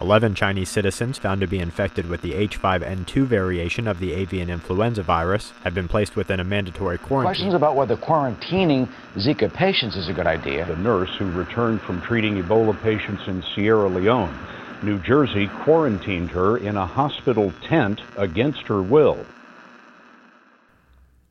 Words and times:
11 0.00 0.34
Chinese 0.34 0.70
citizens 0.70 1.18
found 1.18 1.42
to 1.42 1.46
be 1.46 1.58
infected 1.58 2.08
with 2.08 2.22
the 2.22 2.32
H5N2 2.32 3.26
variation 3.26 3.86
of 3.86 3.98
the 3.98 4.14
avian 4.14 4.48
influenza 4.48 5.02
virus 5.02 5.52
have 5.62 5.74
been 5.74 5.88
placed 5.88 6.16
within 6.16 6.40
a 6.40 6.44
mandatory 6.44 6.96
quarantine. 6.96 7.34
Questions 7.34 7.54
about 7.54 7.76
whether 7.76 7.96
quarantining 7.96 8.88
Zika 9.16 9.52
patients 9.52 9.96
is 9.96 10.08
a 10.08 10.14
good 10.14 10.26
idea. 10.26 10.64
The 10.64 10.76
nurse 10.76 11.14
who 11.18 11.30
returned 11.30 11.82
from 11.82 12.00
treating 12.00 12.42
Ebola 12.42 12.80
patients 12.82 13.28
in 13.28 13.42
Sierra 13.54 13.88
Leone, 13.88 14.34
New 14.82 14.98
Jersey, 15.00 15.48
quarantined 15.64 16.30
her 16.30 16.56
in 16.56 16.78
a 16.78 16.86
hospital 16.86 17.52
tent 17.62 18.00
against 18.16 18.62
her 18.62 18.82
will. 18.82 19.26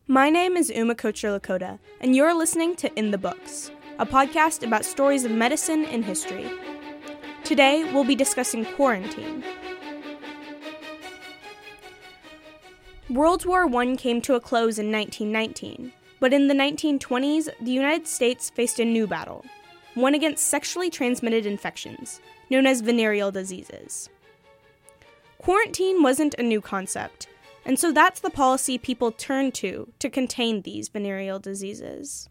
My 0.07 0.29
name 0.29 0.55
is 0.55 0.69
Uma 0.69 0.93
Kocherlakota, 0.93 1.79
and 1.99 2.15
you're 2.15 2.35
listening 2.35 2.75
to 2.77 2.93
In 2.95 3.09
the 3.09 3.17
Books, 3.17 3.71
a 3.97 4.05
podcast 4.05 4.63
about 4.63 4.85
stories 4.85 5.25
of 5.25 5.31
medicine 5.31 5.85
and 5.85 6.05
history. 6.05 6.47
Today, 7.49 7.83
we'll 7.91 8.03
be 8.03 8.13
discussing 8.13 8.63
quarantine. 8.63 9.43
World 13.09 13.43
War 13.43 13.65
I 13.75 13.95
came 13.95 14.21
to 14.21 14.35
a 14.35 14.39
close 14.39 14.77
in 14.77 14.91
1919, 14.91 15.91
but 16.19 16.31
in 16.31 16.47
the 16.47 16.53
1920s, 16.53 17.49
the 17.59 17.71
United 17.71 18.05
States 18.05 18.51
faced 18.51 18.79
a 18.79 18.85
new 18.85 19.07
battle, 19.07 19.43
one 19.95 20.13
against 20.13 20.45
sexually 20.45 20.91
transmitted 20.91 21.47
infections, 21.47 22.21
known 22.51 22.67
as 22.67 22.81
venereal 22.81 23.31
diseases. 23.31 24.09
Quarantine 25.39 26.03
wasn't 26.03 26.35
a 26.35 26.43
new 26.43 26.61
concept, 26.61 27.27
and 27.65 27.79
so 27.79 27.91
that's 27.91 28.19
the 28.19 28.29
policy 28.29 28.77
people 28.77 29.11
turned 29.11 29.55
to 29.55 29.91
to 29.97 30.07
contain 30.07 30.61
these 30.61 30.89
venereal 30.89 31.39
diseases. 31.39 32.29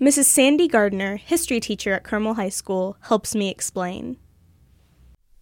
Mrs. 0.00 0.26
Sandy 0.26 0.68
Gardner, 0.68 1.16
history 1.16 1.58
teacher 1.58 1.92
at 1.92 2.04
Carmel 2.04 2.34
High 2.34 2.50
School, 2.50 2.96
helps 3.00 3.34
me 3.34 3.50
explain. 3.50 4.16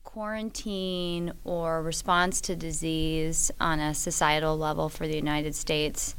Quarantine 0.03 1.35
or 1.45 1.83
response 1.83 2.41
to 2.41 2.57
disease 2.57 3.51
on 3.61 3.81
a 3.81 3.93
societal 3.93 4.57
level 4.57 4.89
for 4.89 5.07
the 5.07 5.15
United 5.15 5.55
States 5.55 6.17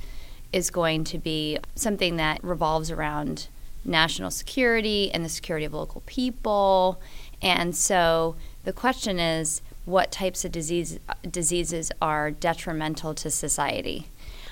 is 0.53 0.69
going 0.69 1.03
to 1.05 1.17
be 1.17 1.57
something 1.73 2.17
that 2.17 2.43
revolves 2.43 2.91
around 2.91 3.47
national 3.83 4.29
security 4.29 5.09
and 5.11 5.25
the 5.25 5.29
security 5.29 5.65
of 5.65 5.73
local 5.73 6.03
people. 6.05 7.01
And 7.41 7.75
so 7.75 8.35
the 8.65 8.73
question 8.73 9.19
is 9.19 9.63
what 9.85 10.11
types 10.11 10.45
of 10.45 10.51
disease, 10.51 10.99
diseases 11.27 11.91
are 12.03 12.29
detrimental 12.29 13.15
to 13.15 13.31
society? 13.31 14.09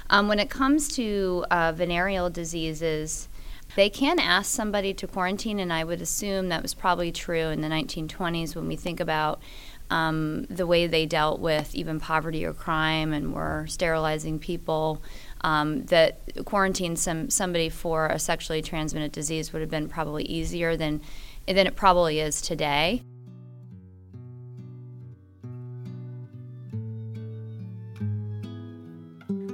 Um, 0.10 0.28
when 0.28 0.40
it 0.40 0.50
comes 0.50 0.88
to 0.96 1.46
uh, 1.52 1.72
venereal 1.72 2.32
diseases, 2.32 3.28
they 3.76 3.90
can 3.90 4.20
ask 4.20 4.52
somebody 4.52 4.94
to 4.94 5.08
quarantine, 5.08 5.60
and 5.60 5.74
I 5.74 5.84
would 5.84 6.02
assume 6.02 6.50
that 6.50 6.62
was 6.62 6.74
probably 6.74 7.12
true 7.12 7.48
in 7.48 7.62
the 7.62 7.68
1920s 7.68 8.56
when 8.56 8.68
we 8.68 8.76
think 8.76 9.00
about 9.00 9.42
um, 9.90 10.46
the 10.46 10.66
way 10.66 10.88
they 10.88 11.06
dealt 11.06 11.40
with 11.40 11.76
even 11.76 12.00
poverty 12.00 12.46
or 12.46 12.54
crime 12.54 13.14
and 13.14 13.34
were 13.34 13.66
sterilizing 13.68 14.40
people. 14.40 15.02
Um, 15.42 15.86
that 15.86 16.46
quarantine 16.46 16.96
some 16.96 17.30
somebody 17.30 17.70
for 17.70 18.08
a 18.08 18.18
sexually 18.18 18.62
transmitted 18.62 19.12
disease 19.12 19.54
would 19.54 19.62
have 19.62 19.70
been 19.70 19.88
probably 19.88 20.24
easier 20.24 20.76
than 20.76 21.02
than 21.48 21.68
it 21.68 21.76
probably 21.76 22.20
is 22.20 22.42
today. 22.42 23.04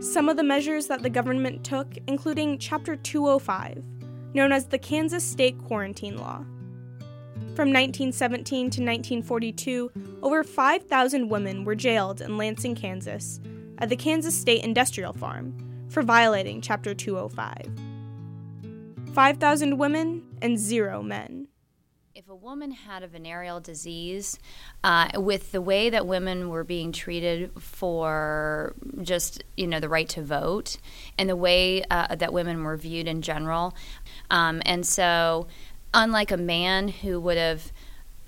Some 0.01 0.29
of 0.29 0.37
the 0.37 0.43
measures 0.43 0.87
that 0.87 1.03
the 1.03 1.09
government 1.09 1.63
took, 1.63 1.95
including 2.07 2.57
Chapter 2.57 2.95
205, 2.95 3.85
known 4.33 4.51
as 4.51 4.67
the 4.67 4.77
Kansas 4.77 5.23
State 5.23 5.57
Quarantine 5.65 6.17
Law. 6.17 6.45
From 7.55 7.73
1917 7.73 8.59
to 8.59 8.65
1942, 8.65 9.91
over 10.23 10.43
5,000 10.43 11.29
women 11.29 11.65
were 11.65 11.75
jailed 11.75 12.21
in 12.21 12.37
Lansing, 12.37 12.75
Kansas, 12.75 13.41
at 13.79 13.89
the 13.89 13.95
Kansas 13.95 14.39
State 14.39 14.63
Industrial 14.63 15.11
Farm 15.11 15.53
for 15.89 16.01
violating 16.01 16.61
Chapter 16.61 16.93
205. 16.93 19.13
5,000 19.13 19.77
women 19.77 20.23
and 20.41 20.57
zero 20.57 21.03
men. 21.03 21.40
If 22.13 22.27
a 22.27 22.35
woman 22.35 22.71
had 22.71 23.03
a 23.03 23.07
venereal 23.07 23.61
disease, 23.61 24.37
uh, 24.83 25.11
with 25.15 25.53
the 25.53 25.61
way 25.61 25.89
that 25.89 26.05
women 26.05 26.49
were 26.49 26.65
being 26.65 26.91
treated 26.91 27.51
for 27.57 28.75
just 29.01 29.45
you 29.55 29.65
know 29.65 29.79
the 29.79 29.87
right 29.87 30.09
to 30.09 30.21
vote, 30.21 30.75
and 31.17 31.29
the 31.29 31.37
way 31.37 31.83
uh, 31.89 32.13
that 32.15 32.33
women 32.33 32.65
were 32.65 32.75
viewed 32.75 33.07
in 33.07 33.21
general, 33.21 33.73
um, 34.29 34.61
and 34.65 34.85
so, 34.85 35.47
unlike 35.93 36.31
a 36.31 36.37
man 36.37 36.89
who 36.89 37.17
would 37.21 37.37
have, 37.37 37.71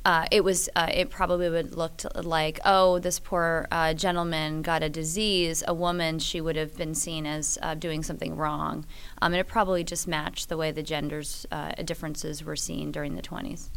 uh, 0.05 0.25
it 0.31 0.43
was 0.43 0.69
uh, 0.75 0.89
it 0.93 1.09
probably 1.09 1.49
would 1.49 1.75
looked 1.75 2.05
like 2.25 2.59
oh 2.65 2.99
this 2.99 3.19
poor 3.19 3.67
uh, 3.71 3.93
gentleman 3.93 4.61
got 4.61 4.83
a 4.83 4.89
disease. 4.89 5.63
A 5.67 5.73
woman 5.73 6.19
she 6.19 6.41
would 6.41 6.57
have 6.57 6.75
been 6.75 6.93
seen 6.93 7.25
as 7.25 7.57
uh, 7.61 7.73
doing 7.75 8.03
something 8.03 8.35
wrong, 8.35 8.85
um, 9.21 9.33
and 9.33 9.39
it 9.39 9.47
probably 9.47 9.83
just 9.83 10.07
matched 10.07 10.49
the 10.49 10.57
way 10.57 10.71
the 10.71 10.83
genders 10.83 11.45
uh, 11.51 11.71
differences 11.83 12.43
were 12.43 12.57
seen 12.57 12.91
during 12.91 13.15
the 13.15 13.21
twenties. 13.21 13.71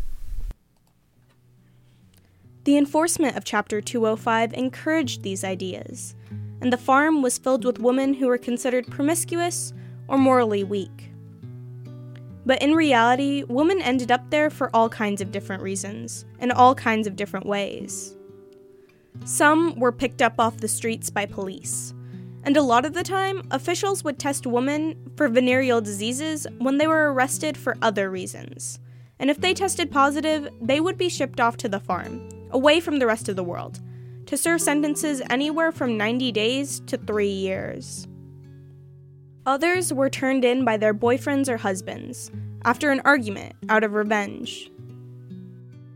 The 2.64 2.76
enforcement 2.76 3.36
of 3.36 3.44
Chapter 3.44 3.80
205 3.80 4.52
encouraged 4.52 5.22
these 5.22 5.44
ideas, 5.44 6.16
and 6.60 6.72
the 6.72 6.76
farm 6.76 7.22
was 7.22 7.38
filled 7.38 7.64
with 7.64 7.78
women 7.78 8.14
who 8.14 8.26
were 8.26 8.38
considered 8.38 8.90
promiscuous 8.90 9.72
or 10.08 10.18
morally 10.18 10.64
weak. 10.64 11.12
But 12.46 12.62
in 12.62 12.74
reality, 12.74 13.42
women 13.48 13.82
ended 13.82 14.12
up 14.12 14.30
there 14.30 14.50
for 14.50 14.70
all 14.72 14.88
kinds 14.88 15.20
of 15.20 15.32
different 15.32 15.62
reasons, 15.62 16.24
in 16.40 16.52
all 16.52 16.76
kinds 16.76 17.08
of 17.08 17.16
different 17.16 17.44
ways. 17.44 18.16
Some 19.24 19.78
were 19.78 19.92
picked 19.92 20.22
up 20.22 20.34
off 20.38 20.58
the 20.58 20.68
streets 20.68 21.10
by 21.10 21.26
police, 21.26 21.92
and 22.44 22.56
a 22.56 22.62
lot 22.62 22.84
of 22.84 22.94
the 22.94 23.02
time, 23.02 23.42
officials 23.50 24.04
would 24.04 24.20
test 24.20 24.46
women 24.46 25.10
for 25.16 25.28
venereal 25.28 25.80
diseases 25.80 26.46
when 26.58 26.78
they 26.78 26.86
were 26.86 27.12
arrested 27.12 27.56
for 27.56 27.76
other 27.82 28.08
reasons. 28.08 28.78
And 29.18 29.28
if 29.28 29.40
they 29.40 29.52
tested 29.52 29.90
positive, 29.90 30.48
they 30.60 30.80
would 30.80 30.96
be 30.96 31.08
shipped 31.08 31.40
off 31.40 31.56
to 31.58 31.68
the 31.68 31.80
farm, 31.80 32.28
away 32.52 32.78
from 32.78 33.00
the 33.00 33.06
rest 33.06 33.28
of 33.28 33.34
the 33.34 33.42
world, 33.42 33.80
to 34.26 34.36
serve 34.36 34.60
sentences 34.60 35.20
anywhere 35.30 35.72
from 35.72 35.96
90 35.96 36.30
days 36.30 36.80
to 36.86 36.96
three 36.96 37.28
years. 37.28 38.06
Others 39.46 39.92
were 39.92 40.10
turned 40.10 40.44
in 40.44 40.64
by 40.64 40.76
their 40.76 40.92
boyfriends 40.92 41.48
or 41.48 41.56
husbands 41.56 42.32
after 42.64 42.90
an 42.90 43.00
argument 43.04 43.54
out 43.68 43.84
of 43.84 43.92
revenge. 43.94 44.72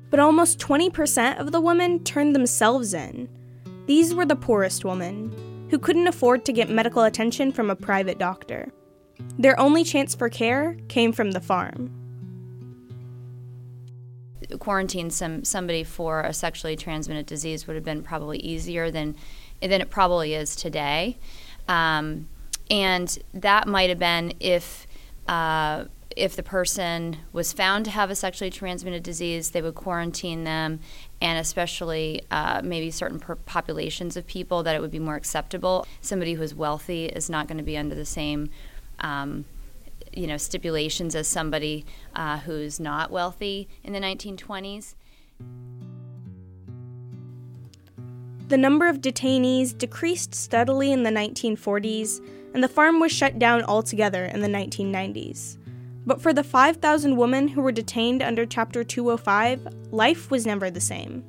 But 0.08 0.20
almost 0.20 0.60
20% 0.60 1.38
of 1.38 1.50
the 1.50 1.60
women 1.60 2.04
turned 2.04 2.34
themselves 2.34 2.94
in. 2.94 3.28
These 3.86 4.14
were 4.14 4.24
the 4.24 4.36
poorest 4.36 4.84
women, 4.84 5.66
who 5.70 5.80
couldn't 5.80 6.06
afford 6.06 6.44
to 6.44 6.52
get 6.52 6.70
medical 6.70 7.02
attention 7.02 7.50
from 7.50 7.70
a 7.70 7.76
private 7.76 8.18
doctor. 8.18 8.72
Their 9.36 9.58
only 9.58 9.82
chance 9.82 10.14
for 10.14 10.28
care 10.28 10.76
came 10.86 11.12
from 11.12 11.32
the 11.32 11.40
farm. 11.40 11.96
Quarantine 14.60 15.10
some 15.10 15.44
somebody 15.44 15.84
for 15.84 16.22
a 16.22 16.32
sexually 16.32 16.76
transmitted 16.76 17.26
disease 17.26 17.66
would 17.66 17.76
have 17.76 17.84
been 17.84 18.02
probably 18.02 18.38
easier 18.38 18.90
than 18.90 19.14
than 19.60 19.80
it 19.80 19.90
probably 19.90 20.34
is 20.34 20.56
today. 20.56 21.18
Um, 21.68 22.28
and 22.70 23.19
that 23.34 23.66
might 23.66 23.91
have 23.91 23.98
been 23.98 24.32
if 24.41 24.86
uh, 25.28 25.84
if 26.16 26.34
the 26.34 26.42
person 26.42 27.19
was 27.32 27.53
found 27.53 27.84
to 27.84 27.91
have 27.91 28.10
a 28.10 28.14
sexually 28.14 28.50
transmitted 28.50 29.03
disease, 29.03 29.50
they 29.50 29.62
would 29.62 29.75
quarantine 29.75 30.44
them, 30.44 30.80
and 31.20 31.38
especially 31.38 32.22
uh, 32.30 32.60
maybe 32.64 32.91
certain 32.91 33.20
populations 33.20 34.16
of 34.16 34.26
people 34.26 34.62
that 34.64 34.75
it 34.75 34.80
would 34.80 34.91
be 34.91 34.98
more 34.98 35.14
acceptable. 35.14 35.86
Somebody 36.00 36.34
who 36.34 36.42
is 36.42 36.54
wealthy 36.54 37.06
is 37.06 37.30
not 37.30 37.47
going 37.47 37.59
to 37.59 37.64
be 37.64 37.76
under 37.76 37.94
the 37.94 38.04
same. 38.04 38.50
Um, 38.98 39.44
you 40.12 40.26
know 40.26 40.36
stipulations 40.36 41.14
as 41.14 41.28
somebody 41.28 41.84
uh, 42.14 42.38
who's 42.38 42.80
not 42.80 43.10
wealthy 43.10 43.68
in 43.84 43.92
the 43.92 44.00
1920s. 44.00 44.94
The 48.48 48.59
number 48.59 48.89
of 48.89 49.00
detainees 49.00 49.78
decreased 49.78 50.34
steadily 50.34 50.91
in 50.91 51.04
the 51.04 51.10
1940s 51.10 52.21
and 52.54 52.62
the 52.62 52.68
farm 52.68 53.00
was 53.00 53.12
shut 53.12 53.38
down 53.38 53.62
altogether 53.64 54.24
in 54.24 54.41
the 54.41 54.48
1990s. 54.48 55.56
But 56.06 56.20
for 56.20 56.32
the 56.32 56.42
5,000 56.42 57.16
women 57.16 57.48
who 57.48 57.60
were 57.60 57.72
detained 57.72 58.22
under 58.22 58.47
Chapter 58.47 58.82
205, 58.82 59.68
life 59.91 60.30
was 60.30 60.47
never 60.47 60.70
the 60.70 60.80
same. 60.80 61.24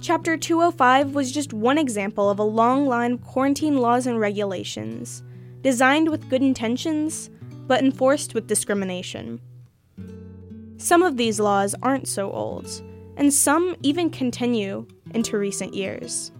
Chapter 0.00 0.36
205 0.36 1.14
was 1.14 1.32
just 1.32 1.52
one 1.52 1.78
example 1.78 2.30
of 2.30 2.38
a 2.38 2.44
long 2.44 2.86
line 2.86 3.12
of 3.12 3.24
quarantine 3.24 3.78
laws 3.78 4.06
and 4.06 4.20
regulations, 4.20 5.22
designed 5.62 6.10
with 6.10 6.28
good 6.28 6.42
intentions, 6.42 7.30
but 7.66 7.82
enforced 7.82 8.34
with 8.34 8.46
discrimination. 8.46 9.40
Some 10.76 11.02
of 11.02 11.16
these 11.16 11.40
laws 11.40 11.74
aren't 11.82 12.06
so 12.06 12.30
old, 12.30 12.70
and 13.16 13.32
some 13.32 13.74
even 13.82 14.10
continue 14.10 14.86
into 15.14 15.38
recent 15.38 15.74
years. 15.74 16.30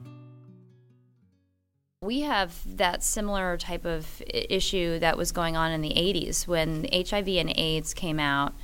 We 2.07 2.21
have 2.21 2.55
that 2.77 3.03
similar 3.03 3.57
type 3.57 3.85
of 3.85 4.23
issue 4.29 5.01
that 5.01 5.19
was 5.19 5.33
going 5.33 5.57
on 5.57 5.73
in 5.73 5.81
the 5.81 5.91
80s 5.91 6.47
when 6.47 6.87
HIV 6.93 7.27
and 7.27 7.53
AIDS 7.57 7.95
came 7.95 8.21
out, 8.21 8.55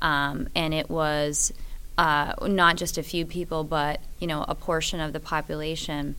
um, 0.00 0.48
and 0.54 0.72
it 0.72 0.88
was 0.88 1.52
uh, 1.98 2.34
not 2.42 2.76
just 2.76 2.98
a 2.98 3.02
few 3.02 3.26
people, 3.26 3.64
but 3.64 4.00
you 4.20 4.28
know 4.28 4.44
a 4.46 4.54
portion 4.54 5.00
of 5.00 5.12
the 5.12 5.18
population. 5.18 6.14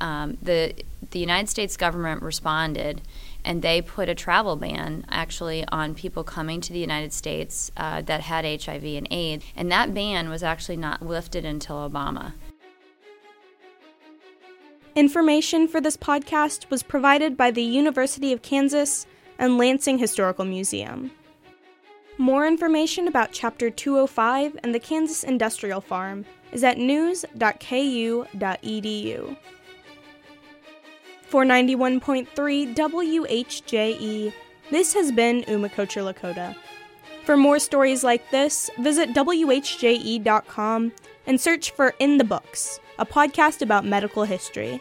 Um, 0.00 0.36
the 0.42 0.74
the 1.12 1.20
United 1.20 1.48
States 1.48 1.76
government 1.76 2.20
responded, 2.20 3.00
and 3.44 3.62
they 3.62 3.80
put 3.80 4.08
a 4.08 4.14
travel 4.16 4.56
ban 4.56 5.04
actually 5.08 5.64
on 5.68 5.94
people 5.94 6.24
coming 6.24 6.60
to 6.62 6.72
the 6.72 6.80
United 6.80 7.12
States 7.12 7.70
uh, 7.76 8.02
that 8.02 8.22
had 8.22 8.44
HIV 8.44 8.82
and 8.82 9.06
AIDS, 9.12 9.44
and 9.54 9.70
that 9.70 9.94
ban 9.94 10.28
was 10.30 10.42
actually 10.42 10.78
not 10.78 11.00
lifted 11.00 11.44
until 11.44 11.88
Obama. 11.88 12.32
Information 14.96 15.66
for 15.66 15.80
this 15.80 15.96
podcast 15.96 16.70
was 16.70 16.84
provided 16.84 17.36
by 17.36 17.50
the 17.50 17.62
University 17.62 18.32
of 18.32 18.42
Kansas 18.42 19.06
and 19.40 19.58
Lansing 19.58 19.98
Historical 19.98 20.44
Museum. 20.44 21.10
More 22.16 22.46
information 22.46 23.08
about 23.08 23.32
Chapter 23.32 23.70
205 23.70 24.56
and 24.62 24.72
the 24.72 24.78
Kansas 24.78 25.24
Industrial 25.24 25.80
Farm 25.80 26.24
is 26.52 26.62
at 26.62 26.78
news.ku.edu. 26.78 27.26
For 31.22 31.44
91.3 31.44 32.74
WHJE, 32.76 34.32
this 34.70 34.94
has 34.94 35.10
been 35.10 35.44
Uma 35.48 35.70
Kocherlakota. 35.70 36.54
For 37.24 37.36
more 37.36 37.58
stories 37.58 38.04
like 38.04 38.30
this, 38.30 38.70
visit 38.78 39.12
WHJE.com 39.12 40.92
and 41.26 41.40
search 41.40 41.72
for 41.72 41.94
In 41.98 42.18
the 42.18 42.24
Books, 42.24 42.78
a 42.98 43.06
podcast 43.06 43.62
about 43.62 43.84
medical 43.84 44.24
history. 44.24 44.80